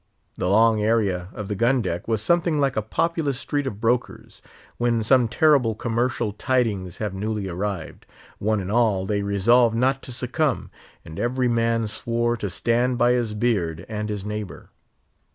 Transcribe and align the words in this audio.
The 0.35 0.49
long 0.49 0.81
area 0.81 1.29
of 1.31 1.47
the 1.47 1.53
gun 1.53 1.83
deck 1.83 2.07
was 2.07 2.23
something 2.23 2.59
like 2.59 2.75
a 2.75 2.81
populous 2.81 3.39
street 3.39 3.67
of 3.67 3.79
brokers, 3.79 4.41
when 4.79 5.03
some 5.03 5.27
terrible 5.27 5.75
commercial 5.75 6.31
tidings 6.33 6.97
have 6.97 7.13
newly 7.13 7.47
arrived. 7.47 8.07
One 8.39 8.59
and 8.59 8.71
all, 8.71 9.05
they 9.05 9.21
resolved 9.21 9.75
not 9.75 10.01
to 10.01 10.11
succumb, 10.11 10.71
and 11.05 11.19
every 11.19 11.47
man 11.47 11.85
swore 11.85 12.35
to 12.37 12.49
stand 12.49 12.97
by 12.97 13.11
his 13.11 13.35
beard 13.35 13.85
and 13.87 14.09
his 14.09 14.25
neighbour. 14.25 14.69